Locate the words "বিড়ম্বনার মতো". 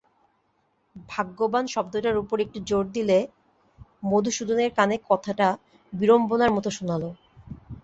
5.93-6.69